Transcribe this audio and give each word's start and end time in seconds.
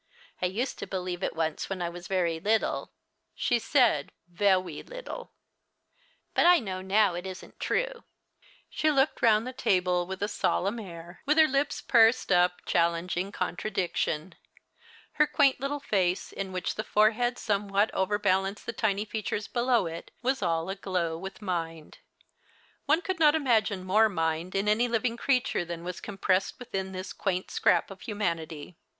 "I 0.41 0.47
used 0.47 0.79
to 0.79 0.87
believe 0.87 1.21
it 1.21 1.35
once 1.35 1.69
when 1.69 1.79
I 1.79 1.87
was 1.89 2.07
very 2.07 2.39
little 2.39 2.91
"—she 3.35 3.59
said 3.59 4.11
vewmj 4.33 4.89
little;" 4.89 5.31
but 6.33 6.41
now 6.59 6.77
I 6.77 6.81
know 6.89 7.13
it 7.13 7.27
isn't 7.27 7.59
true." 7.59 8.03
"She 8.67 8.89
looked 8.89 9.21
round 9.21 9.45
the 9.45 9.53
table 9.53 10.07
with 10.07 10.23
a 10.23 10.27
solemn 10.27 10.79
air, 10.79 11.21
with 11.27 11.37
her 11.37 11.43
SIR 11.43 11.45
JOHN 11.45 11.53
WATCHED 11.53 11.81
HEU 11.83 11.87
CURIOUSLY. 11.87 12.25
The 12.25 12.33
Christmas 12.33 12.33
Hirelings. 12.33 12.33
107 12.33 12.33
lips 12.33 12.35
pursed 12.35 12.37
up, 12.41 12.65
challenging 12.65 13.31
contradiction. 14.11 14.35
Her 15.11 15.27
quaint 15.27 15.59
little 15.59 15.83
lace, 15.91 16.31
in 16.31 16.51
^^hich 16.51 16.73
the 16.73 16.83
forehead 16.83 17.37
somewhat 17.37 17.91
overbalanced 17.93 18.65
the 18.65 18.73
tiny 18.73 19.05
features 19.05 19.47
below 19.47 19.85
it, 19.85 20.09
was 20.23 20.41
all 20.41 20.67
aglow 20.71 21.15
with 21.15 21.43
mind. 21.43 21.99
One 22.87 23.03
could 23.03 23.19
not 23.19 23.35
imagine 23.35 23.83
more 23.85 24.09
mind 24.09 24.55
in 24.55 24.67
any 24.67 24.87
living 24.87 25.15
creature 25.17 25.63
than 25.63 25.83
was 25.83 26.01
compressed 26.01 26.57
within 26.57 26.91
this 26.91 27.13
quaint 27.13 27.51
scrap 27.51 27.91
of 27.91 28.01
humanity. 28.01 28.79